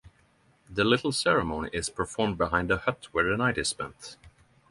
[0.67, 4.17] The little ceremony is performed behind the hut where the night is spent.